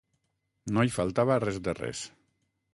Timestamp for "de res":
1.69-2.05